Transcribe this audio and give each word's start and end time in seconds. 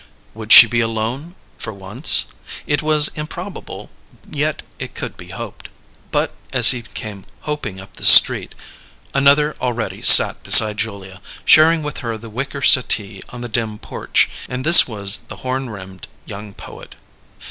Would 0.33 0.51
she 0.51 0.65
be 0.65 0.79
alone 0.79 1.35
for 1.59 1.71
once? 1.71 2.25
It 2.65 2.81
was 2.81 3.09
improbable, 3.09 3.91
yet 4.27 4.63
it 4.79 4.95
could 4.95 5.15
be 5.15 5.27
hoped. 5.29 5.69
But 6.09 6.33
as 6.51 6.71
he 6.71 6.81
came 6.81 7.23
hoping 7.41 7.79
up 7.79 7.93
the 7.97 8.03
street, 8.05 8.55
another 9.13 9.55
already 9.61 10.01
sat 10.01 10.41
beside 10.41 10.77
Julia, 10.79 11.21
sharing 11.45 11.83
with 11.83 11.99
her 11.99 12.17
the 12.17 12.31
wicker 12.31 12.63
settee 12.63 13.21
on 13.29 13.41
the 13.41 13.47
dim 13.47 13.77
porch, 13.77 14.27
and 14.49 14.65
this 14.65 14.87
was 14.87 15.17
the 15.25 15.35
horn 15.45 15.69
rimmed 15.69 16.07
young 16.25 16.55
poet. 16.55 16.95